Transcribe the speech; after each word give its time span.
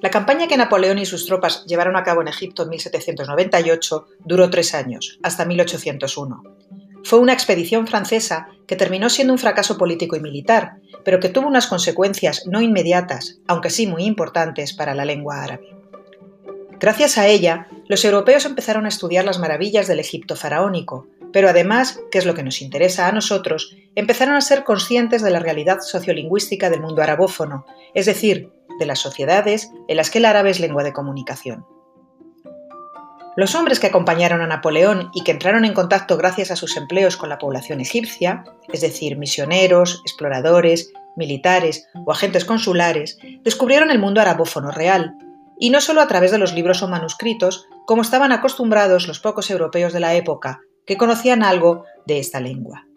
La 0.00 0.10
campaña 0.10 0.46
que 0.46 0.56
Napoleón 0.56 0.98
y 0.98 1.06
sus 1.06 1.26
tropas 1.26 1.64
llevaron 1.66 1.96
a 1.96 2.04
cabo 2.04 2.20
en 2.20 2.28
Egipto 2.28 2.62
en 2.62 2.70
1798 2.70 4.06
duró 4.24 4.48
tres 4.48 4.74
años, 4.74 5.18
hasta 5.24 5.44
1801. 5.44 6.42
Fue 7.02 7.18
una 7.18 7.32
expedición 7.32 7.86
francesa 7.86 8.48
que 8.66 8.76
terminó 8.76 9.08
siendo 9.10 9.32
un 9.32 9.38
fracaso 9.38 9.76
político 9.76 10.14
y 10.14 10.20
militar, 10.20 10.76
pero 11.04 11.18
que 11.18 11.28
tuvo 11.28 11.48
unas 11.48 11.66
consecuencias 11.66 12.46
no 12.46 12.60
inmediatas, 12.60 13.38
aunque 13.48 13.70
sí 13.70 13.86
muy 13.86 14.04
importantes 14.04 14.72
para 14.72 14.94
la 14.94 15.04
lengua 15.04 15.42
árabe. 15.42 15.74
Gracias 16.78 17.18
a 17.18 17.26
ella, 17.26 17.66
los 17.88 18.04
europeos 18.04 18.44
empezaron 18.44 18.84
a 18.84 18.88
estudiar 18.88 19.24
las 19.24 19.40
maravillas 19.40 19.88
del 19.88 19.98
Egipto 19.98 20.36
faraónico, 20.36 21.08
pero 21.32 21.48
además, 21.48 22.00
que 22.10 22.18
es 22.18 22.26
lo 22.26 22.34
que 22.34 22.44
nos 22.44 22.62
interesa 22.62 23.08
a 23.08 23.12
nosotros, 23.12 23.74
empezaron 23.96 24.36
a 24.36 24.40
ser 24.40 24.62
conscientes 24.62 25.22
de 25.22 25.30
la 25.30 25.40
realidad 25.40 25.78
sociolingüística 25.80 26.70
del 26.70 26.82
mundo 26.82 27.02
arabófono, 27.02 27.66
es 27.94 28.06
decir, 28.06 28.50
de 28.78 28.86
las 28.86 28.98
sociedades 29.00 29.70
en 29.88 29.96
las 29.96 30.10
que 30.10 30.18
el 30.18 30.24
árabe 30.24 30.50
es 30.50 30.60
lengua 30.60 30.84
de 30.84 30.92
comunicación. 30.92 31.66
Los 33.36 33.54
hombres 33.54 33.78
que 33.78 33.86
acompañaron 33.86 34.40
a 34.40 34.48
Napoleón 34.48 35.10
y 35.14 35.22
que 35.22 35.30
entraron 35.30 35.64
en 35.64 35.72
contacto 35.72 36.16
gracias 36.16 36.50
a 36.50 36.56
sus 36.56 36.76
empleos 36.76 37.16
con 37.16 37.28
la 37.28 37.38
población 37.38 37.80
egipcia, 37.80 38.42
es 38.72 38.80
decir, 38.80 39.16
misioneros, 39.16 40.02
exploradores, 40.04 40.90
militares 41.14 41.86
o 42.04 42.10
agentes 42.10 42.44
consulares, 42.44 43.16
descubrieron 43.44 43.92
el 43.92 44.00
mundo 44.00 44.20
arabófono 44.20 44.72
real, 44.72 45.14
y 45.56 45.70
no 45.70 45.80
solo 45.80 46.00
a 46.00 46.08
través 46.08 46.32
de 46.32 46.38
los 46.38 46.52
libros 46.52 46.82
o 46.82 46.88
manuscritos, 46.88 47.68
como 47.86 48.02
estaban 48.02 48.32
acostumbrados 48.32 49.06
los 49.06 49.20
pocos 49.20 49.52
europeos 49.52 49.92
de 49.92 50.00
la 50.00 50.14
época, 50.14 50.58
que 50.84 50.96
conocían 50.96 51.44
algo 51.44 51.84
de 52.06 52.18
esta 52.18 52.40
lengua. 52.40 52.87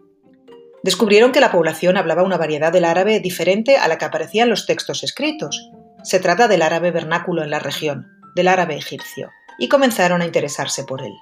Descubrieron 0.83 1.31
que 1.31 1.39
la 1.39 1.51
población 1.51 1.97
hablaba 1.97 2.23
una 2.23 2.37
variedad 2.37 2.71
del 2.71 2.85
árabe 2.85 3.19
diferente 3.19 3.77
a 3.77 3.87
la 3.87 3.97
que 3.97 4.05
aparecía 4.05 4.43
en 4.43 4.49
los 4.49 4.65
textos 4.65 5.03
escritos. 5.03 5.69
Se 6.03 6.19
trata 6.19 6.47
del 6.47 6.63
árabe 6.63 6.91
vernáculo 6.91 7.43
en 7.43 7.51
la 7.51 7.59
región, 7.59 8.07
del 8.35 8.47
árabe 8.47 8.75
egipcio 8.75 9.29
y 9.59 9.69
comenzaron 9.69 10.21
a 10.21 10.25
interesarse 10.25 10.83
por 10.83 11.03
él. 11.03 11.13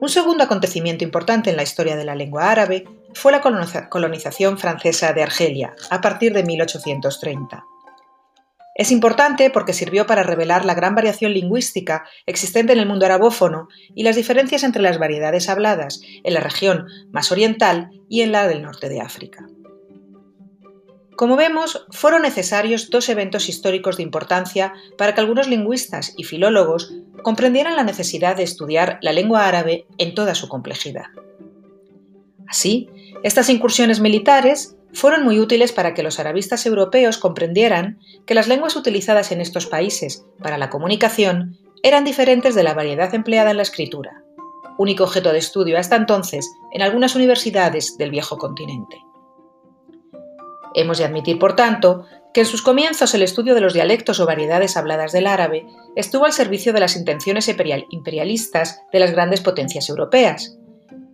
Un 0.00 0.08
segundo 0.08 0.42
acontecimiento 0.42 1.04
importante 1.04 1.50
en 1.50 1.56
la 1.56 1.62
historia 1.62 1.96
de 1.96 2.04
la 2.04 2.14
lengua 2.14 2.50
árabe 2.50 2.84
fue 3.14 3.30
la 3.30 3.42
colonización 3.88 4.58
francesa 4.58 5.12
de 5.12 5.22
Argelia, 5.22 5.74
a 5.90 6.00
partir 6.00 6.32
de 6.32 6.42
1830. 6.42 7.64
Es 8.74 8.90
importante 8.90 9.50
porque 9.50 9.74
sirvió 9.74 10.06
para 10.06 10.22
revelar 10.22 10.64
la 10.64 10.74
gran 10.74 10.94
variación 10.94 11.34
lingüística 11.34 12.04
existente 12.24 12.72
en 12.72 12.78
el 12.78 12.88
mundo 12.88 13.04
arabófono 13.04 13.68
y 13.94 14.02
las 14.02 14.16
diferencias 14.16 14.62
entre 14.62 14.82
las 14.82 14.98
variedades 14.98 15.48
habladas 15.48 16.00
en 16.24 16.34
la 16.34 16.40
región 16.40 16.86
más 17.10 17.30
oriental 17.32 17.90
y 18.08 18.22
en 18.22 18.32
la 18.32 18.48
del 18.48 18.62
norte 18.62 18.88
de 18.88 19.00
África. 19.00 19.46
Como 21.16 21.36
vemos, 21.36 21.86
fueron 21.90 22.22
necesarios 22.22 22.88
dos 22.88 23.10
eventos 23.10 23.50
históricos 23.50 23.98
de 23.98 24.02
importancia 24.02 24.72
para 24.96 25.14
que 25.14 25.20
algunos 25.20 25.46
lingüistas 25.46 26.14
y 26.16 26.24
filólogos 26.24 26.94
comprendieran 27.22 27.76
la 27.76 27.84
necesidad 27.84 28.36
de 28.36 28.42
estudiar 28.44 28.98
la 29.02 29.12
lengua 29.12 29.46
árabe 29.46 29.86
en 29.98 30.14
toda 30.14 30.34
su 30.34 30.48
complejidad. 30.48 31.04
Así, 32.48 32.88
estas 33.22 33.50
incursiones 33.50 34.00
militares 34.00 34.76
fueron 34.92 35.24
muy 35.24 35.40
útiles 35.40 35.72
para 35.72 35.94
que 35.94 36.02
los 36.02 36.18
arabistas 36.20 36.66
europeos 36.66 37.18
comprendieran 37.18 37.98
que 38.26 38.34
las 38.34 38.48
lenguas 38.48 38.76
utilizadas 38.76 39.32
en 39.32 39.40
estos 39.40 39.66
países 39.66 40.24
para 40.42 40.58
la 40.58 40.70
comunicación 40.70 41.58
eran 41.82 42.04
diferentes 42.04 42.54
de 42.54 42.62
la 42.62 42.74
variedad 42.74 43.14
empleada 43.14 43.50
en 43.50 43.56
la 43.56 43.62
escritura, 43.62 44.22
único 44.78 45.04
objeto 45.04 45.32
de 45.32 45.38
estudio 45.38 45.78
hasta 45.78 45.96
entonces 45.96 46.48
en 46.72 46.82
algunas 46.82 47.14
universidades 47.14 47.96
del 47.98 48.10
viejo 48.10 48.38
continente. 48.38 48.98
Hemos 50.74 50.98
de 50.98 51.04
admitir, 51.04 51.38
por 51.38 51.54
tanto, 51.56 52.06
que 52.32 52.40
en 52.40 52.46
sus 52.46 52.62
comienzos 52.62 53.14
el 53.14 53.22
estudio 53.22 53.54
de 53.54 53.60
los 53.60 53.74
dialectos 53.74 54.20
o 54.20 54.26
variedades 54.26 54.76
habladas 54.76 55.12
del 55.12 55.26
árabe 55.26 55.66
estuvo 55.96 56.24
al 56.24 56.32
servicio 56.32 56.72
de 56.72 56.80
las 56.80 56.96
intenciones 56.96 57.50
imperialistas 57.90 58.80
de 58.90 59.00
las 59.00 59.12
grandes 59.12 59.42
potencias 59.42 59.88
europeas, 59.90 60.56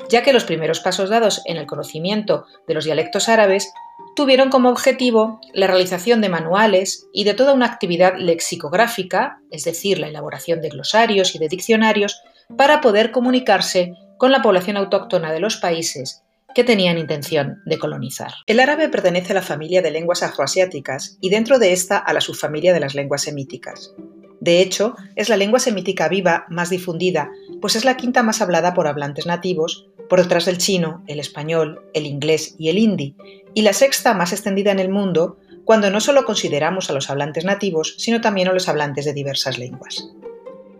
ya 0.08 0.22
que 0.22 0.32
los 0.32 0.44
primeros 0.44 0.80
pasos 0.80 1.10
dados 1.10 1.42
en 1.44 1.56
el 1.56 1.66
conocimiento 1.66 2.46
de 2.66 2.74
los 2.74 2.84
dialectos 2.84 3.28
árabes 3.28 3.72
tuvieron 4.14 4.50
como 4.50 4.70
objetivo 4.70 5.40
la 5.52 5.66
realización 5.66 6.20
de 6.20 6.28
manuales 6.28 7.06
y 7.12 7.24
de 7.24 7.34
toda 7.34 7.52
una 7.52 7.66
actividad 7.66 8.14
lexicográfica, 8.16 9.40
es 9.50 9.64
decir, 9.64 9.98
la 9.98 10.08
elaboración 10.08 10.60
de 10.60 10.70
glosarios 10.70 11.34
y 11.34 11.38
de 11.38 11.48
diccionarios, 11.48 12.20
para 12.56 12.80
poder 12.80 13.10
comunicarse 13.10 13.92
con 14.16 14.32
la 14.32 14.42
población 14.42 14.76
autóctona 14.76 15.32
de 15.32 15.40
los 15.40 15.56
países 15.56 16.24
que 16.54 16.64
tenían 16.64 16.98
intención 16.98 17.62
de 17.66 17.78
colonizar. 17.78 18.32
El 18.46 18.58
árabe 18.58 18.88
pertenece 18.88 19.32
a 19.32 19.36
la 19.36 19.42
familia 19.42 19.82
de 19.82 19.90
lenguas 19.90 20.22
afroasiáticas 20.22 21.18
y 21.20 21.30
dentro 21.30 21.58
de 21.58 21.72
esta 21.72 21.98
a 21.98 22.12
la 22.12 22.20
subfamilia 22.20 22.72
de 22.72 22.80
las 22.80 22.94
lenguas 22.94 23.22
semíticas. 23.22 23.94
De 24.40 24.60
hecho, 24.60 24.96
es 25.14 25.28
la 25.28 25.36
lengua 25.36 25.58
semítica 25.58 26.08
viva 26.08 26.46
más 26.48 26.70
difundida, 26.70 27.30
pues 27.60 27.76
es 27.76 27.84
la 27.84 27.96
quinta 27.96 28.22
más 28.22 28.40
hablada 28.40 28.74
por 28.74 28.86
hablantes 28.86 29.26
nativos, 29.26 29.88
por 30.08 30.22
detrás 30.22 30.46
del 30.46 30.58
chino, 30.58 31.02
el 31.06 31.20
español, 31.20 31.82
el 31.94 32.06
inglés 32.06 32.54
y 32.58 32.68
el 32.68 32.78
hindi, 32.78 33.16
y 33.54 33.62
la 33.62 33.72
sexta 33.72 34.14
más 34.14 34.32
extendida 34.32 34.72
en 34.72 34.78
el 34.78 34.88
mundo, 34.88 35.38
cuando 35.64 35.90
no 35.90 36.00
solo 36.00 36.24
consideramos 36.24 36.88
a 36.88 36.94
los 36.94 37.10
hablantes 37.10 37.44
nativos, 37.44 37.94
sino 37.98 38.20
también 38.20 38.48
a 38.48 38.52
los 38.52 38.68
hablantes 38.68 39.04
de 39.04 39.12
diversas 39.12 39.58
lenguas. 39.58 40.08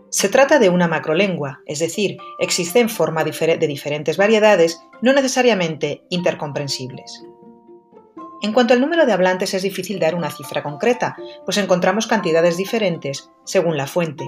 Se 0.09 0.29
trata 0.29 0.57
de 0.57 0.69
una 0.69 0.87
macrolengua, 0.87 1.61
es 1.67 1.77
decir, 1.77 2.17
existe 2.39 2.79
en 2.79 2.89
forma 2.89 3.23
de 3.23 3.67
diferentes 3.67 4.17
variedades, 4.17 4.81
no 5.03 5.13
necesariamente 5.13 6.03
intercomprensibles. 6.09 7.23
En 8.41 8.53
cuanto 8.53 8.73
al 8.73 8.81
número 8.81 9.05
de 9.05 9.13
hablantes 9.13 9.53
es 9.53 9.61
difícil 9.61 9.99
dar 9.99 10.15
una 10.15 10.31
cifra 10.31 10.63
concreta, 10.63 11.15
pues 11.45 11.57
encontramos 11.57 12.07
cantidades 12.07 12.57
diferentes 12.57 13.29
según 13.43 13.77
la 13.77 13.85
fuente. 13.85 14.27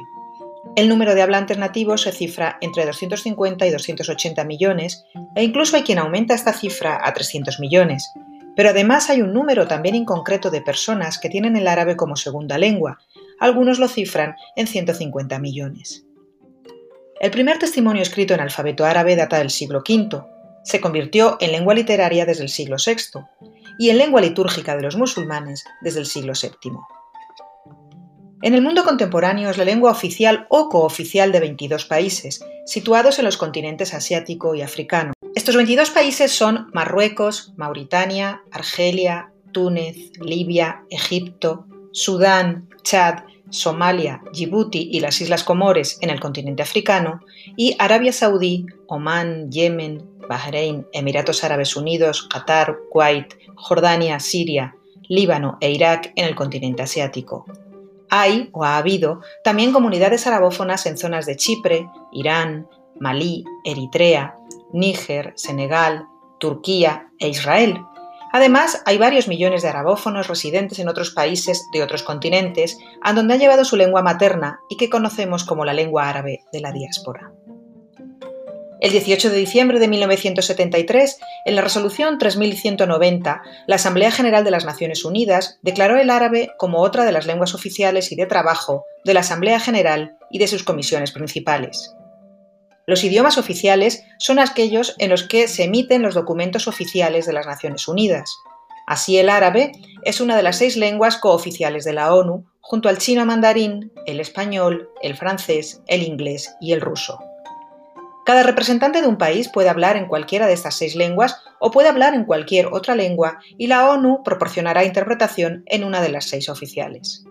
El 0.76 0.88
número 0.88 1.16
de 1.16 1.22
hablantes 1.22 1.58
nativos 1.58 2.04
se 2.04 2.12
cifra 2.12 2.58
entre 2.62 2.86
250 2.86 3.66
y 3.66 3.72
280 3.72 4.44
millones, 4.46 5.06
e 5.36 5.44
incluso 5.44 5.76
hay 5.76 5.84
quien 5.84 6.00
aumenta 6.00 6.34
esta 6.34 6.54
cifra 6.54 7.00
a 7.04 7.14
300 7.14 7.60
millones. 7.60 8.10
Pero 8.56 8.70
además 8.70 9.10
hay 9.10 9.22
un 9.22 9.34
número 9.34 9.68
también 9.68 9.96
inconcreto 9.96 10.50
de 10.52 10.62
personas 10.62 11.20
que 11.20 11.30
tienen 11.30 11.56
el 11.56 11.68
árabe 11.68 11.96
como 11.96 12.16
segunda 12.16 12.58
lengua, 12.58 13.00
algunos 13.40 13.80
lo 13.80 13.88
cifran 13.88 14.36
en 14.56 14.68
150 14.68 15.40
millones. 15.40 16.06
El 17.20 17.32
primer 17.32 17.60
testimonio 17.60 18.02
escrito 18.02 18.34
en 18.34 18.40
alfabeto 18.40 18.86
árabe 18.86 19.16
data 19.16 19.38
del 19.40 19.50
siglo 19.50 19.80
V, 19.80 20.24
se 20.64 20.80
convirtió 20.80 21.38
en 21.40 21.52
lengua 21.52 21.74
literaria 21.74 22.26
desde 22.26 22.44
el 22.44 22.50
siglo 22.50 22.78
VI 22.84 23.20
y 23.80 23.90
en 23.90 23.98
lengua 23.98 24.22
litúrgica 24.22 24.76
de 24.76 24.84
los 24.84 24.96
musulmanes 24.96 25.64
desde 25.82 26.00
el 26.00 26.06
siglo 26.06 26.34
VII. 26.40 26.72
En 28.44 28.56
el 28.56 28.64
mundo 28.64 28.84
contemporáneo 28.84 29.52
es 29.52 29.58
la 29.60 29.66
lengua 29.66 29.92
oficial 29.92 30.48
o 30.50 30.68
cooficial 30.68 31.32
de 31.32 31.40
22 31.40 31.86
países, 31.86 32.44
situados 32.66 33.20
en 33.20 33.26
los 33.26 33.38
continentes 33.38 33.94
asiático 33.94 34.56
y 34.56 34.64
africano. 34.64 35.14
Estos 35.36 35.56
22 35.56 35.92
países 35.92 36.32
son 36.32 36.72
Marruecos, 36.74 37.54
Mauritania, 37.56 38.42
Argelia, 38.52 39.32
Túnez, 39.52 39.96
Libia, 40.20 40.84
Egipto, 40.90 41.68
Sudán, 41.92 42.68
Chad, 42.82 43.26
Somalia, 43.52 44.24
Djibouti 44.34 44.90
y 44.92 45.02
las 45.02 45.22
Islas 45.22 45.44
Comores 45.44 46.00
en 46.02 46.10
el 46.10 46.20
continente 46.20 46.64
africano, 46.64 47.20
y 47.56 47.76
Arabia 47.78 48.12
Saudí, 48.12 48.66
Omán, 48.88 49.52
Yemen, 49.52 50.04
Bahrein, 50.28 50.88
Emiratos 50.94 51.44
Árabes 51.44 51.76
Unidos, 51.76 52.28
Qatar, 52.28 52.76
Kuwait, 52.90 53.36
Jordania, 53.54 54.20
Siria, 54.20 54.76
Líbano 55.10 55.58
e 55.62 55.70
Irak 55.70 56.12
en 56.16 56.26
el 56.26 56.36
continente 56.36 56.82
asiático. 56.82 57.46
Hay, 58.12 58.50
o 58.52 58.64
ha 58.64 58.78
habido, 58.78 59.22
también 59.44 59.74
comunidades 59.74 60.28
arabófonas 60.28 60.86
en 60.86 60.98
zonas 60.98 61.26
de 61.26 61.38
Chipre, 61.38 61.90
Irán, 62.12 62.68
Malí, 63.00 63.44
Eritrea, 63.66 64.36
Níger, 64.72 65.34
Senegal, 65.36 66.06
Turquía 66.40 67.10
e 67.20 67.30
Israel, 67.30 67.84
Además, 68.32 68.82
hay 68.86 68.98
varios 68.98 69.28
millones 69.28 69.62
de 69.62 69.68
arabófonos 69.68 70.28
residentes 70.28 70.80
en 70.80 70.88
otros 70.88 71.12
países 71.12 71.68
de 71.74 71.84
otros 71.84 72.02
continentes, 72.02 72.78
a 73.02 73.14
donde 73.14 73.34
han 73.34 73.40
llevado 73.42 73.66
su 73.66 73.76
lengua 73.76 74.02
materna 74.02 74.60
y 74.70 74.78
que 74.78 74.90
conocemos 74.90 75.44
como 75.44 75.66
la 75.66 75.74
lengua 75.74 76.08
árabe 76.08 76.46
de 76.54 76.62
la 76.62 76.72
diáspora. 76.72 77.34
El 78.82 78.90
18 78.90 79.30
de 79.30 79.38
diciembre 79.38 79.78
de 79.78 79.88
1973, 79.88 81.20
en 81.46 81.56
la 81.56 81.62
resolución 81.62 82.18
3190, 82.18 83.44
la 83.68 83.76
Asamblea 83.76 84.10
General 84.10 84.44
de 84.44 84.50
las 84.50 84.66
Naciones 84.66 85.06
Unidas 85.06 85.60
declaró 85.62 86.00
el 86.00 86.10
árabe 86.10 86.50
como 86.58 86.80
otra 86.80 87.06
de 87.06 87.12
las 87.12 87.28
lenguas 87.28 87.54
oficiales 87.54 88.12
y 88.12 88.16
de 88.16 88.26
trabajo 88.26 88.84
de 89.06 89.14
la 89.14 89.20
Asamblea 89.20 89.60
General 89.60 90.18
y 90.32 90.40
de 90.40 90.48
sus 90.48 90.64
comisiones 90.64 91.12
principales. 91.12 91.94
Los 92.88 93.04
idiomas 93.04 93.38
oficiales 93.38 94.04
son 94.18 94.40
aquellos 94.40 94.96
en 94.98 95.12
los 95.12 95.28
que 95.28 95.48
se 95.48 95.66
emiten 95.66 96.02
los 96.02 96.16
documentos 96.16 96.68
oficiales 96.68 97.28
de 97.28 97.34
las 97.34 97.46
Naciones 97.46 97.88
Unidas. 97.88 98.36
Así 98.88 99.20
el 99.20 99.30
árabe 99.30 99.74
es 100.06 100.22
una 100.22 100.36
de 100.36 100.42
las 100.42 100.58
seis 100.58 100.76
lenguas 100.76 101.18
cooficiales 101.18 101.86
de 101.86 101.94
la 101.94 102.16
ONU, 102.16 102.46
junto 102.62 102.90
al 102.90 102.98
chino 102.98 103.28
mandarín, 103.28 103.92
el 104.08 104.20
español, 104.20 104.90
el 105.04 105.16
francés, 105.16 105.84
el 105.86 106.02
inglés 106.02 106.56
y 106.60 106.74
el 106.74 106.82
ruso. 106.82 107.20
Cada 108.26 108.44
representante 108.44 109.02
de 109.02 109.08
un 109.08 109.18
país 109.18 109.50
puede 109.50 109.70
hablar 109.70 109.98
en 109.98 110.08
cualquiera 110.08 110.48
de 110.48 110.54
estas 110.54 110.76
seis 110.76 110.96
lenguas 110.96 111.42
o 111.60 111.72
puede 111.72 111.90
hablar 111.90 112.14
en 112.14 112.26
cualquier 112.26 112.68
otra 112.68 112.96
lengua 112.96 113.40
y 113.58 113.68
la 113.68 113.90
ONU 113.90 114.22
proporcionará 114.24 114.84
interpretación 114.84 115.64
en 115.66 115.84
una 115.84 116.02
de 116.02 116.10
las 116.10 116.26
seis 116.26 116.48
oficiales. 116.48 117.26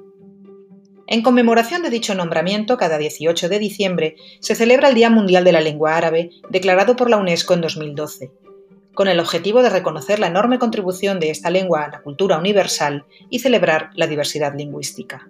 En 1.07 1.23
conmemoración 1.23 1.83
de 1.83 1.91
dicho 1.91 2.15
nombramiento, 2.15 2.77
cada 2.77 2.99
18 2.99 3.49
de 3.49 3.59
diciembre 3.59 4.17
se 4.41 4.55
celebra 4.55 4.89
el 4.89 4.95
Día 4.95 5.11
Mundial 5.11 5.43
de 5.43 5.53
la 5.53 5.61
Lengua 5.61 5.97
Árabe, 5.97 6.31
declarado 6.51 6.95
por 6.95 7.11
la 7.11 7.17
UNESCO 7.17 7.55
en 7.55 7.61
2012, 7.63 8.31
con 8.95 9.09
el 9.09 9.19
objetivo 9.19 9.63
de 9.63 9.71
reconocer 9.71 10.21
la 10.21 10.29
enorme 10.29 10.59
contribución 10.59 11.19
de 11.19 11.31
esta 11.31 11.51
lengua 11.51 11.83
a 11.83 11.91
la 11.91 12.03
cultura 12.03 12.39
universal 12.39 13.07
y 13.29 13.41
celebrar 13.41 13.91
la 13.95 14.07
diversidad 14.07 14.55
lingüística. 14.57 15.29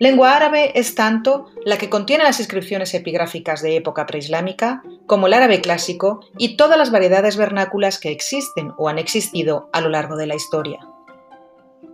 Lengua 0.00 0.34
árabe 0.34 0.72
es 0.78 0.94
tanto 0.96 1.46
la 1.64 1.78
que 1.78 1.88
contiene 1.88 2.24
las 2.24 2.40
inscripciones 2.40 2.94
epigráficas 2.94 3.62
de 3.62 3.76
época 3.76 4.06
preislámica 4.06 4.82
como 5.06 5.28
el 5.28 5.34
árabe 5.34 5.60
clásico 5.60 6.20
y 6.36 6.56
todas 6.56 6.76
las 6.76 6.90
variedades 6.90 7.36
vernáculas 7.36 7.98
que 8.00 8.10
existen 8.10 8.72
o 8.76 8.88
han 8.88 8.98
existido 8.98 9.68
a 9.72 9.80
lo 9.80 9.88
largo 9.90 10.16
de 10.16 10.26
la 10.26 10.34
historia. 10.34 10.80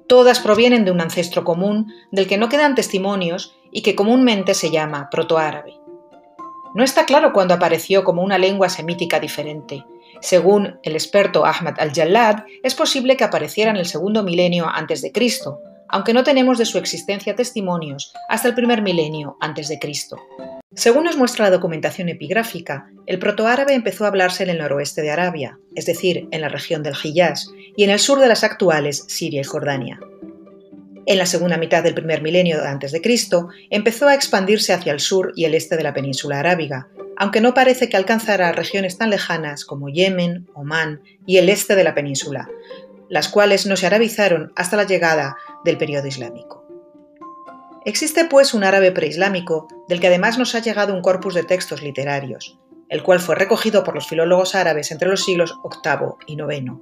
Todas 0.07 0.41
provienen 0.41 0.85
de 0.85 0.91
un 0.91 1.01
ancestro 1.01 1.45
común 1.45 1.93
del 2.11 2.27
que 2.27 2.39
no 2.39 2.49
quedan 2.49 2.75
testimonios 2.75 3.55
y 3.71 3.83
que 3.83 3.95
comúnmente 3.95 4.55
se 4.55 4.71
llama 4.71 5.09
protoárabe. 5.11 5.75
No 6.75 6.83
está 6.83 7.05
claro 7.05 7.33
cuándo 7.33 7.55
apareció 7.55 8.03
como 8.03 8.23
una 8.23 8.39
lengua 8.39 8.71
semítica 8.71 9.21
diferente. 9.21 9.85
Según 10.21 10.79
el 10.83 10.95
experto 10.95 11.45
Ahmad 11.45 11.75
al-Jallad, 11.79 12.45
es 12.63 12.75
posible 12.75 13.17
que 13.17 13.25
apareciera 13.25 13.71
en 13.71 13.77
el 13.77 13.87
segundo 13.87 14.23
milenio 14.23 14.69
antes 14.69 15.03
de 15.03 15.13
Cristo, 15.13 15.61
aunque 15.91 16.13
no 16.13 16.25
tenemos 16.25 16.59
de 16.59 16.67
su 16.67 16.79
existencia 16.79 17.35
testimonios 17.35 18.13
hasta 18.29 18.49
el 18.49 18.55
primer 18.55 18.83
milenio 18.83 19.37
antes 19.41 19.69
de 19.69 19.79
Cristo. 19.79 20.17
Según 20.75 21.05
nos 21.05 21.17
muestra 21.17 21.47
la 21.47 21.51
documentación 21.51 22.09
epigráfica, 22.09 22.89
el 23.07 23.19
protoárabe 23.19 23.75
empezó 23.75 24.05
a 24.05 24.09
hablarse 24.09 24.45
en 24.45 24.51
el 24.51 24.59
noroeste 24.59 25.03
de 25.03 25.11
Arabia, 25.11 25.59
es 25.75 25.87
decir, 25.87 26.29
en 26.31 26.41
la 26.41 26.49
región 26.49 26.83
del 26.83 26.95
Hiyaz, 26.95 27.49
y 27.77 27.85
en 27.85 27.91
el 27.91 27.99
sur 27.99 28.21
de 28.21 28.29
las 28.29 28.45
actuales 28.45 29.05
Siria 29.09 29.41
y 29.41 29.45
Jordania. 29.45 29.99
En 31.07 31.19
la 31.19 31.27
segunda 31.27 31.57
mitad 31.57 31.83
del 31.83 31.95
primer 31.95 32.23
milenio 32.23 32.63
antes 32.65 32.93
de 32.93 33.01
Cristo, 33.01 33.49
empezó 33.69 34.07
a 34.07 34.15
expandirse 34.15 34.73
hacia 34.73 34.93
el 34.93 35.01
sur 35.01 35.33
y 35.35 35.45
el 35.45 35.55
este 35.55 35.77
de 35.77 35.83
la 35.83 35.93
península 35.93 36.39
arábiga, 36.39 36.89
aunque 37.17 37.41
no 37.41 37.53
parece 37.53 37.89
que 37.89 37.97
alcanzara 37.97 38.53
regiones 38.53 38.97
tan 38.97 39.11
lejanas 39.11 39.65
como 39.65 39.89
Yemen, 39.89 40.47
Omán 40.55 41.03
y 41.27 41.39
el 41.39 41.49
este 41.49 41.75
de 41.75 41.85
la 41.85 41.95
península, 41.95 42.49
las 43.11 43.29
cuales 43.29 43.67
no 43.67 43.77
se 43.77 43.87
arabizaron 43.87 44.53
hasta 44.57 44.77
la 44.77 44.85
llegada 44.85 45.37
del 45.65 45.77
periodo 45.77 46.07
islámico. 46.07 46.65
Existe 47.85 48.25
pues 48.25 48.55
un 48.55 48.65
árabe 48.65 48.93
preislámico 48.93 49.69
del 49.89 50.01
que 50.01 50.07
además 50.07 50.39
nos 50.39 50.55
ha 50.55 50.61
llegado 50.61 50.95
un 50.95 51.03
corpus 51.03 51.35
de 51.35 51.43
textos 51.43 51.83
literarios, 51.83 52.59
el 52.89 53.03
cual 53.03 53.21
fue 53.21 53.35
recogido 53.35 53.85
por 53.85 53.95
los 53.95 54.07
filólogos 54.07 54.55
árabes 54.55 54.91
entre 54.91 55.09
los 55.09 55.25
siglos 55.25 55.59
VIII 55.63 56.15
y 56.27 56.35
IX. 56.35 56.73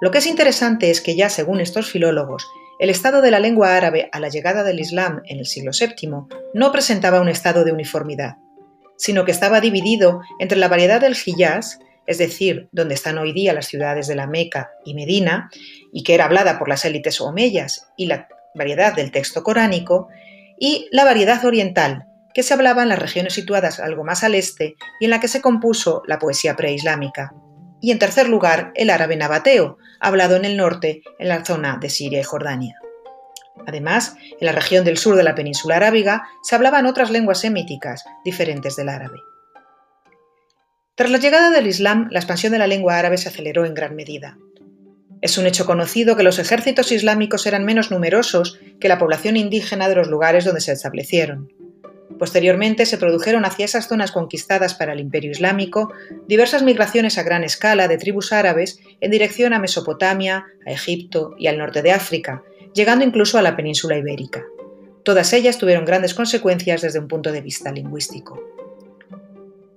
Lo 0.00 0.10
que 0.10 0.18
es 0.18 0.26
interesante 0.26 0.90
es 0.90 1.00
que 1.00 1.14
ya 1.14 1.28
según 1.28 1.60
estos 1.60 1.90
filólogos, 1.90 2.46
el 2.78 2.90
estado 2.90 3.22
de 3.22 3.30
la 3.30 3.38
lengua 3.38 3.76
árabe 3.76 4.08
a 4.12 4.20
la 4.20 4.28
llegada 4.28 4.64
del 4.64 4.80
Islam 4.80 5.22
en 5.26 5.38
el 5.38 5.46
siglo 5.46 5.70
VII 5.78 6.10
no 6.54 6.72
presentaba 6.72 7.20
un 7.20 7.28
estado 7.28 7.64
de 7.64 7.72
uniformidad, 7.72 8.36
sino 8.96 9.24
que 9.24 9.32
estaba 9.32 9.60
dividido 9.60 10.20
entre 10.38 10.58
la 10.58 10.68
variedad 10.68 11.00
del 11.00 11.16
Hijaz, 11.24 11.78
es 12.06 12.18
decir, 12.18 12.68
donde 12.72 12.94
están 12.94 13.18
hoy 13.18 13.32
día 13.32 13.52
las 13.52 13.66
ciudades 13.66 14.06
de 14.06 14.14
la 14.14 14.26
Meca 14.26 14.70
y 14.84 14.94
Medina, 14.94 15.50
y 15.92 16.02
que 16.02 16.14
era 16.14 16.26
hablada 16.26 16.58
por 16.58 16.68
las 16.68 16.84
élites 16.84 17.20
omeyas, 17.20 17.88
y 17.96 18.06
la 18.06 18.28
variedad 18.54 18.94
del 18.94 19.10
texto 19.10 19.42
coránico, 19.42 20.08
y 20.58 20.88
la 20.92 21.04
variedad 21.04 21.44
oriental, 21.44 22.06
que 22.34 22.42
se 22.42 22.52
hablaba 22.52 22.82
en 22.82 22.88
las 22.88 22.98
regiones 22.98 23.32
situadas 23.32 23.80
algo 23.80 24.04
más 24.04 24.24
al 24.24 24.34
este 24.34 24.74
y 25.00 25.04
en 25.04 25.10
la 25.10 25.20
que 25.20 25.28
se 25.28 25.40
compuso 25.40 26.02
la 26.06 26.18
poesía 26.18 26.56
preislámica. 26.56 27.32
Y 27.80 27.92
en 27.92 27.98
tercer 27.98 28.28
lugar, 28.28 28.72
el 28.74 28.90
árabe 28.90 29.16
nabateo, 29.16 29.78
hablado 30.00 30.36
en 30.36 30.44
el 30.44 30.56
norte, 30.56 31.02
en 31.18 31.28
la 31.28 31.44
zona 31.44 31.78
de 31.80 31.90
Siria 31.90 32.20
y 32.20 32.24
Jordania. 32.24 32.80
Además, 33.66 34.16
en 34.40 34.46
la 34.46 34.52
región 34.52 34.84
del 34.84 34.98
sur 34.98 35.16
de 35.16 35.22
la 35.22 35.34
península 35.34 35.76
arábiga 35.76 36.24
se 36.42 36.54
hablaban 36.54 36.86
otras 36.86 37.10
lenguas 37.10 37.40
semíticas 37.40 38.04
diferentes 38.24 38.74
del 38.76 38.88
árabe. 38.88 39.18
Tras 40.96 41.10
la 41.10 41.18
llegada 41.18 41.50
del 41.50 41.66
Islam, 41.66 42.06
la 42.12 42.20
expansión 42.20 42.52
de 42.52 42.58
la 42.58 42.68
lengua 42.68 42.96
árabe 42.96 43.18
se 43.18 43.28
aceleró 43.28 43.64
en 43.64 43.74
gran 43.74 43.96
medida. 43.96 44.38
Es 45.22 45.38
un 45.38 45.46
hecho 45.46 45.66
conocido 45.66 46.14
que 46.14 46.22
los 46.22 46.38
ejércitos 46.38 46.92
islámicos 46.92 47.46
eran 47.46 47.64
menos 47.64 47.90
numerosos 47.90 48.60
que 48.78 48.86
la 48.86 48.98
población 48.98 49.36
indígena 49.36 49.88
de 49.88 49.96
los 49.96 50.06
lugares 50.06 50.44
donde 50.44 50.60
se 50.60 50.70
establecieron. 50.70 51.52
Posteriormente 52.16 52.86
se 52.86 52.96
produjeron 52.96 53.44
hacia 53.44 53.64
esas 53.64 53.88
zonas 53.88 54.12
conquistadas 54.12 54.74
para 54.74 54.92
el 54.92 55.00
imperio 55.00 55.32
islámico 55.32 55.92
diversas 56.28 56.62
migraciones 56.62 57.18
a 57.18 57.24
gran 57.24 57.42
escala 57.42 57.88
de 57.88 57.98
tribus 57.98 58.32
árabes 58.32 58.78
en 59.00 59.10
dirección 59.10 59.52
a 59.52 59.58
Mesopotamia, 59.58 60.46
a 60.64 60.70
Egipto 60.70 61.34
y 61.36 61.48
al 61.48 61.58
norte 61.58 61.82
de 61.82 61.90
África, 61.90 62.44
llegando 62.72 63.04
incluso 63.04 63.36
a 63.36 63.42
la 63.42 63.56
península 63.56 63.98
ibérica. 63.98 64.44
Todas 65.02 65.32
ellas 65.32 65.58
tuvieron 65.58 65.86
grandes 65.86 66.14
consecuencias 66.14 66.82
desde 66.82 67.00
un 67.00 67.08
punto 67.08 67.32
de 67.32 67.40
vista 67.40 67.72
lingüístico. 67.72 68.40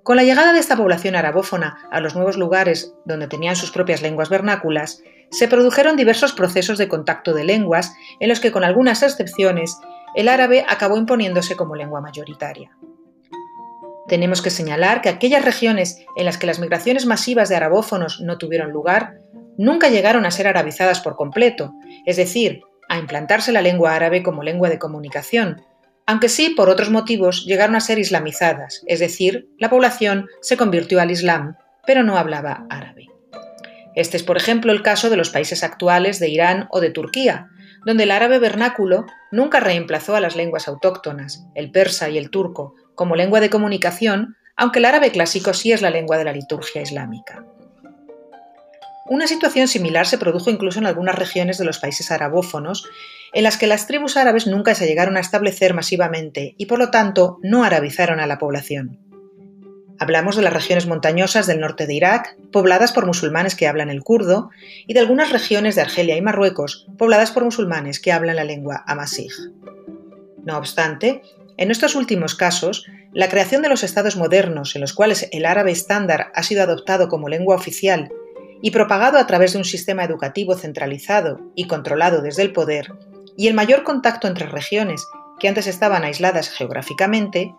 Con 0.08 0.16
la 0.16 0.24
llegada 0.24 0.54
de 0.54 0.60
esta 0.60 0.78
población 0.78 1.18
arabófona 1.18 1.80
a 1.92 2.00
los 2.00 2.16
nuevos 2.16 2.38
lugares 2.38 2.94
donde 3.04 3.28
tenían 3.28 3.58
sus 3.58 3.72
propias 3.72 4.02
lenguas 4.02 4.30
vernáculas, 4.30 5.04
se 5.32 5.50
produjeron 5.50 5.98
diversos 5.98 6.32
procesos 6.32 6.78
de 6.78 6.88
contacto 6.88 7.34
de 7.34 7.44
lenguas 7.44 7.94
en 8.22 8.30
los 8.30 8.40
que, 8.40 8.54
con 8.54 8.64
algunas 8.64 9.04
excepciones, 9.04 9.78
el 10.16 10.30
árabe 10.30 10.64
acabó 10.66 10.96
imponiéndose 10.96 11.58
como 11.58 11.76
lengua 11.76 12.00
mayoritaria. 12.00 12.72
Tenemos 14.08 14.42
que 14.42 14.50
señalar 14.50 15.02
que 15.02 15.10
aquellas 15.10 15.44
regiones 15.44 15.98
en 16.16 16.24
las 16.24 16.38
que 16.38 16.48
las 16.48 16.60
migraciones 16.60 17.06
masivas 17.06 17.50
de 17.50 17.58
arabófonos 17.58 18.22
no 18.22 18.38
tuvieron 18.38 18.72
lugar, 18.72 19.18
nunca 19.58 19.90
llegaron 19.90 20.26
a 20.26 20.32
ser 20.32 20.48
arabizadas 20.48 21.02
por 21.02 21.18
completo, 21.18 21.74
es 22.06 22.16
decir, 22.16 22.62
a 22.88 22.98
implantarse 22.98 23.52
la 23.52 23.62
lengua 23.62 23.94
árabe 23.94 24.24
como 24.24 24.42
lengua 24.42 24.70
de 24.70 24.80
comunicación, 24.80 25.64
aunque 26.08 26.30
sí 26.30 26.50
por 26.52 26.70
otros 26.70 26.90
motivos 26.90 27.46
llegaron 27.46 27.76
a 27.76 27.82
ser 27.82 28.00
islamizadas, 28.00 28.82
es 28.88 29.00
decir, 29.00 29.50
la 29.60 29.70
población 29.70 30.28
se 30.42 30.58
convirtió 30.58 31.02
al 31.02 31.12
Islam, 31.12 31.58
pero 31.86 32.02
no 32.02 32.18
hablaba 32.18 32.66
árabe. 32.70 33.08
Este 33.94 34.16
es, 34.16 34.24
por 34.24 34.38
ejemplo, 34.38 34.72
el 34.72 34.82
caso 34.82 35.10
de 35.10 35.18
los 35.18 35.30
países 35.30 35.64
actuales 35.64 36.20
de 36.20 36.30
Irán 36.30 36.68
o 36.72 36.80
de 36.80 36.92
Turquía, 36.92 37.50
donde 37.86 38.04
el 38.04 38.12
árabe 38.12 38.40
vernáculo 38.40 39.06
nunca 39.32 39.60
reemplazó 39.60 40.16
a 40.16 40.22
las 40.22 40.36
lenguas 40.36 40.68
autóctonas, 40.68 41.46
el 41.56 41.72
persa 41.72 42.10
y 42.10 42.18
el 42.18 42.30
turco, 42.30 42.76
como 42.96 43.16
lengua 43.16 43.42
de 43.42 43.50
comunicación, 43.50 44.38
aunque 44.56 44.80
el 44.80 44.86
árabe 44.86 45.12
clásico 45.12 45.54
sí 45.54 45.74
es 45.74 45.82
la 45.82 45.90
lengua 45.90 46.18
de 46.18 46.24
la 46.24 46.32
liturgia 46.32 46.82
islámica. 46.82 47.46
Una 49.10 49.28
situación 49.28 49.68
similar 49.70 50.06
se 50.06 50.18
produjo 50.18 50.50
incluso 50.50 50.80
en 50.80 50.86
algunas 50.86 51.16
regiones 51.16 51.58
de 51.58 51.66
los 51.66 51.80
países 51.80 52.12
arabófonos, 52.12 52.90
en 53.34 53.44
las 53.44 53.58
que 53.58 53.68
las 53.68 53.88
tribus 53.88 54.18
árabes 54.18 54.48
nunca 54.48 54.76
se 54.76 54.86
llegaron 54.86 55.16
a 55.16 55.22
establecer 55.22 55.74
masivamente 55.74 56.56
y 56.58 56.66
por 56.66 56.80
lo 56.80 56.92
tanto 56.92 57.40
no 57.42 57.64
arabizaron 57.64 58.20
a 58.20 58.28
la 58.28 58.38
población. 58.38 59.00
Hablamos 60.00 60.36
de 60.36 60.44
las 60.44 60.54
regiones 60.54 60.86
montañosas 60.86 61.48
del 61.48 61.60
norte 61.60 61.88
de 61.88 61.96
Irak, 61.96 62.38
pobladas 62.52 62.92
por 62.92 63.06
musulmanes 63.08 63.56
que 63.56 63.68
hablan 63.68 63.90
el 63.90 64.04
kurdo, 64.04 64.52
y 64.86 64.94
de 64.94 65.00
algunas 65.00 65.32
regiones 65.32 65.76
de 65.76 65.82
Argelia 65.82 66.16
y 66.18 66.22
Marruecos, 66.22 66.86
pobladas 66.98 67.32
por 67.32 67.44
musulmanes 67.44 68.00
que 68.00 68.12
hablan 68.12 68.36
la 68.36 68.44
lengua 68.44 68.84
amasij. 68.86 69.32
No 70.44 70.58
obstante, 70.58 71.24
en 71.58 71.72
estos 71.72 71.96
últimos 71.96 72.36
casos, 72.36 72.86
la 73.12 73.30
creación 73.30 73.64
de 73.64 73.70
los 73.70 73.84
estados 73.84 74.18
modernos 74.18 74.76
en 74.76 74.82
los 74.82 74.94
cuales 74.94 75.30
el 75.32 75.46
árabe 75.46 75.72
estándar 75.72 76.32
ha 76.36 76.44
sido 76.44 76.62
adoptado 76.62 77.08
como 77.08 77.30
lengua 77.30 77.56
oficial 77.56 78.12
y 78.62 78.72
propagado 78.72 79.18
a 79.18 79.28
través 79.28 79.54
de 79.54 79.60
un 79.60 79.66
sistema 79.66 80.04
educativo 80.04 80.56
centralizado 80.56 81.40
y 81.56 81.68
controlado 81.68 82.22
desde 82.22 82.44
el 82.44 82.54
poder, 82.54 82.94
y 83.36 83.48
el 83.48 83.54
mayor 83.54 83.84
contacto 83.84 84.28
entre 84.28 84.48
regiones 84.48 85.08
que 85.40 85.48
antes 85.48 85.68
estaban 85.68 86.04
aisladas 86.04 86.50
geográficamente, 86.50 87.54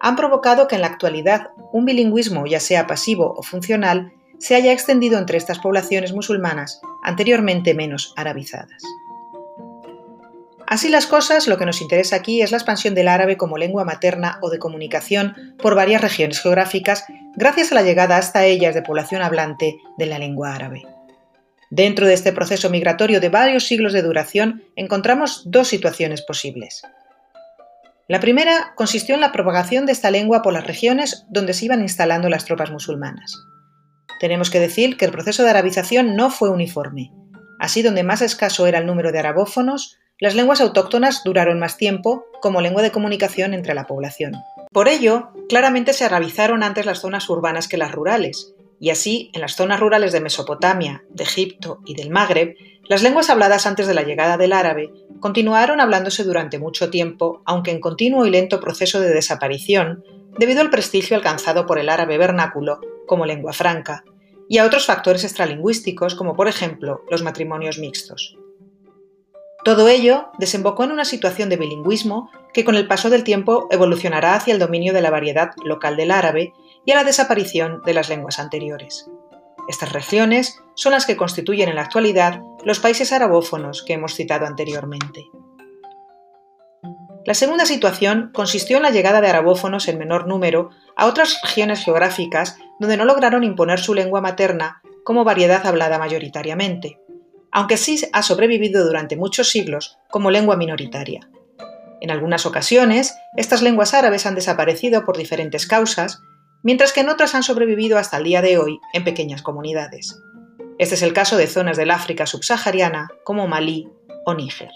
han 0.00 0.16
provocado 0.16 0.68
que 0.68 0.76
en 0.76 0.82
la 0.82 0.88
actualidad 0.88 1.48
un 1.72 1.84
bilingüismo, 1.84 2.46
ya 2.46 2.60
sea 2.60 2.86
pasivo 2.86 3.34
o 3.36 3.42
funcional, 3.42 4.12
se 4.38 4.54
haya 4.54 4.72
extendido 4.72 5.18
entre 5.18 5.38
estas 5.38 5.58
poblaciones 5.58 6.12
musulmanas 6.12 6.80
anteriormente 7.02 7.74
menos 7.74 8.12
arabizadas. 8.16 8.82
Así 10.66 10.88
las 10.88 11.06
cosas, 11.06 11.46
lo 11.46 11.58
que 11.58 11.66
nos 11.66 11.80
interesa 11.80 12.16
aquí 12.16 12.42
es 12.42 12.50
la 12.50 12.56
expansión 12.56 12.94
del 12.94 13.08
árabe 13.08 13.36
como 13.36 13.58
lengua 13.58 13.84
materna 13.84 14.38
o 14.40 14.50
de 14.50 14.58
comunicación 14.58 15.54
por 15.58 15.74
varias 15.74 16.00
regiones 16.00 16.40
geográficas 16.40 17.04
gracias 17.36 17.72
a 17.72 17.74
la 17.74 17.82
llegada 17.82 18.16
hasta 18.16 18.44
ellas 18.44 18.74
de 18.74 18.82
población 18.82 19.22
hablante 19.22 19.76
de 19.98 20.06
la 20.06 20.18
lengua 20.18 20.54
árabe. 20.54 20.82
Dentro 21.70 22.06
de 22.06 22.14
este 22.14 22.32
proceso 22.32 22.70
migratorio 22.70 23.20
de 23.20 23.28
varios 23.28 23.64
siglos 23.64 23.92
de 23.92 24.02
duración 24.02 24.62
encontramos 24.76 25.42
dos 25.46 25.68
situaciones 25.68 26.22
posibles. 26.22 26.82
La 28.06 28.20
primera 28.20 28.74
consistió 28.76 29.14
en 29.14 29.22
la 29.22 29.32
propagación 29.32 29.86
de 29.86 29.92
esta 29.92 30.10
lengua 30.10 30.42
por 30.42 30.52
las 30.52 30.66
regiones 30.66 31.24
donde 31.30 31.54
se 31.54 31.64
iban 31.64 31.80
instalando 31.80 32.28
las 32.28 32.44
tropas 32.44 32.70
musulmanas. 32.70 33.34
Tenemos 34.20 34.50
que 34.50 34.60
decir 34.60 34.96
que 34.96 35.06
el 35.06 35.10
proceso 35.10 35.42
de 35.42 35.50
arabización 35.50 36.14
no 36.14 36.30
fue 36.30 36.50
uniforme. 36.50 37.10
Así 37.58 37.82
donde 37.82 38.02
más 38.02 38.20
escaso 38.20 38.66
era 38.66 38.78
el 38.78 38.86
número 38.86 39.10
de 39.10 39.20
arabófonos, 39.20 39.96
las 40.20 40.34
lenguas 40.34 40.60
autóctonas 40.60 41.22
duraron 41.24 41.58
más 41.58 41.76
tiempo 41.76 42.26
como 42.40 42.60
lengua 42.60 42.82
de 42.82 42.92
comunicación 42.92 43.54
entre 43.54 43.74
la 43.74 43.86
población. 43.86 44.34
Por 44.74 44.88
ello, 44.88 45.28
claramente 45.48 45.92
se 45.92 46.04
arabizaron 46.04 46.64
antes 46.64 46.84
las 46.84 46.98
zonas 46.98 47.30
urbanas 47.30 47.68
que 47.68 47.76
las 47.76 47.92
rurales, 47.92 48.56
y 48.80 48.90
así, 48.90 49.30
en 49.32 49.40
las 49.40 49.54
zonas 49.54 49.78
rurales 49.78 50.10
de 50.10 50.20
Mesopotamia, 50.20 51.04
de 51.10 51.22
Egipto 51.22 51.78
y 51.86 51.94
del 51.94 52.10
Magreb, 52.10 52.56
las 52.88 53.00
lenguas 53.00 53.30
habladas 53.30 53.66
antes 53.66 53.86
de 53.86 53.94
la 53.94 54.02
llegada 54.02 54.36
del 54.36 54.52
árabe 54.52 54.92
continuaron 55.20 55.80
hablándose 55.80 56.24
durante 56.24 56.58
mucho 56.58 56.90
tiempo, 56.90 57.40
aunque 57.46 57.70
en 57.70 57.80
continuo 57.80 58.26
y 58.26 58.30
lento 58.30 58.58
proceso 58.58 59.00
de 59.00 59.14
desaparición, 59.14 60.02
debido 60.40 60.60
al 60.60 60.70
prestigio 60.70 61.16
alcanzado 61.16 61.66
por 61.66 61.78
el 61.78 61.88
árabe 61.88 62.18
vernáculo 62.18 62.80
como 63.06 63.26
lengua 63.26 63.52
franca, 63.52 64.02
y 64.48 64.58
a 64.58 64.66
otros 64.66 64.86
factores 64.86 65.22
extralingüísticos 65.22 66.16
como 66.16 66.34
por 66.34 66.48
ejemplo 66.48 67.04
los 67.08 67.22
matrimonios 67.22 67.78
mixtos. 67.78 68.36
Todo 69.64 69.88
ello 69.88 70.28
desembocó 70.38 70.84
en 70.84 70.92
una 70.92 71.06
situación 71.06 71.48
de 71.48 71.56
bilingüismo 71.56 72.30
que 72.52 72.64
con 72.64 72.74
el 72.74 72.86
paso 72.86 73.08
del 73.08 73.24
tiempo 73.24 73.66
evolucionará 73.70 74.34
hacia 74.34 74.52
el 74.52 74.60
dominio 74.60 74.92
de 74.92 75.00
la 75.00 75.10
variedad 75.10 75.52
local 75.64 75.96
del 75.96 76.10
árabe 76.10 76.52
y 76.84 76.92
a 76.92 76.96
la 76.96 77.04
desaparición 77.04 77.80
de 77.84 77.94
las 77.94 78.10
lenguas 78.10 78.38
anteriores. 78.38 79.10
Estas 79.66 79.92
regiones 79.92 80.60
son 80.74 80.92
las 80.92 81.06
que 81.06 81.16
constituyen 81.16 81.70
en 81.70 81.76
la 81.76 81.82
actualidad 81.82 82.42
los 82.62 82.78
países 82.78 83.10
arabófonos 83.12 83.82
que 83.82 83.94
hemos 83.94 84.14
citado 84.14 84.44
anteriormente. 84.44 85.24
La 87.24 87.32
segunda 87.32 87.64
situación 87.64 88.32
consistió 88.34 88.76
en 88.76 88.82
la 88.82 88.90
llegada 88.90 89.22
de 89.22 89.28
arabófonos 89.28 89.88
en 89.88 89.96
menor 89.96 90.26
número 90.26 90.68
a 90.94 91.06
otras 91.06 91.40
regiones 91.42 91.82
geográficas 91.82 92.58
donde 92.78 92.98
no 92.98 93.06
lograron 93.06 93.44
imponer 93.44 93.80
su 93.80 93.94
lengua 93.94 94.20
materna 94.20 94.82
como 95.04 95.24
variedad 95.24 95.66
hablada 95.66 95.98
mayoritariamente, 95.98 96.98
aunque 97.54 97.76
sí 97.76 98.02
ha 98.12 98.22
sobrevivido 98.22 98.84
durante 98.84 99.16
muchos 99.16 99.48
siglos 99.48 99.96
como 100.10 100.32
lengua 100.32 100.56
minoritaria. 100.56 101.30
En 102.00 102.10
algunas 102.10 102.46
ocasiones, 102.46 103.14
estas 103.36 103.62
lenguas 103.62 103.94
árabes 103.94 104.26
han 104.26 104.34
desaparecido 104.34 105.04
por 105.04 105.16
diferentes 105.16 105.66
causas, 105.66 106.20
mientras 106.64 106.92
que 106.92 107.00
en 107.00 107.08
otras 107.08 107.34
han 107.36 107.44
sobrevivido 107.44 107.96
hasta 107.96 108.16
el 108.16 108.24
día 108.24 108.42
de 108.42 108.58
hoy 108.58 108.80
en 108.92 109.04
pequeñas 109.04 109.40
comunidades. 109.40 110.20
Este 110.78 110.96
es 110.96 111.02
el 111.02 111.12
caso 111.12 111.36
de 111.36 111.46
zonas 111.46 111.76
del 111.76 111.92
África 111.92 112.26
subsahariana 112.26 113.08
como 113.22 113.46
Malí 113.46 113.88
o 114.26 114.34
Níger. 114.34 114.70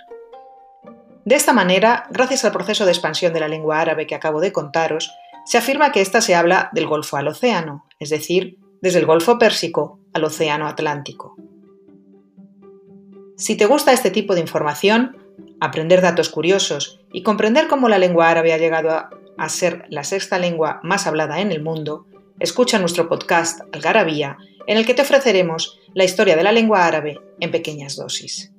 De 1.25 1.35
esta 1.35 1.53
manera, 1.53 2.07
gracias 2.11 2.45
al 2.45 2.53
proceso 2.53 2.85
de 2.85 2.93
expansión 2.93 3.33
de 3.33 3.41
la 3.41 3.49
lengua 3.49 3.81
árabe 3.81 4.07
que 4.07 4.15
acabo 4.15 4.41
de 4.41 4.53
contaros, 4.53 5.13
se 5.45 5.59
afirma 5.59 5.91
que 5.91 6.01
ésta 6.01 6.21
se 6.21 6.37
habla 6.37 6.71
del 6.73 6.87
Golfo 6.87 7.17
al 7.17 7.27
Océano, 7.27 7.87
es 7.99 8.11
decir, 8.11 8.57
desde 8.81 9.01
el 9.01 9.07
Golfo 9.07 9.37
Pérsico 9.37 9.99
al 10.15 10.23
Océano 10.23 10.69
Atlántico. 10.69 11.35
Si 13.39 13.55
te 13.57 13.67
gusta 13.67 13.93
este 13.93 14.11
tipo 14.11 14.35
de 14.35 14.41
información, 14.41 15.17
aprender 15.61 16.01
datos 16.01 16.29
curiosos 16.29 17.01
y 17.13 17.23
comprender 17.23 17.69
cómo 17.69 17.89
la 17.89 17.99
lengua 17.99 18.31
árabe 18.31 18.53
ha 18.53 18.59
llegado 18.59 18.91
a, 18.91 19.11
a 19.39 19.49
ser 19.49 19.85
la 19.91 20.03
sexta 20.03 20.41
lengua 20.41 20.81
más 20.83 21.07
hablada 21.07 21.41
en 21.41 21.53
el 21.53 21.63
mundo, 21.63 22.05
escucha 22.41 22.81
nuestro 22.81 23.09
podcast 23.09 23.61
Algarabía, 23.73 24.39
en 24.67 24.77
el 24.77 24.85
que 24.85 24.95
te 24.95 25.03
ofreceremos 25.03 25.79
la 25.95 26.03
historia 26.03 26.37
de 26.37 26.43
la 26.43 26.51
lengua 26.51 26.85
árabe 26.85 27.21
en 27.39 27.53
pequeñas 27.53 27.95
dosis. 27.95 28.51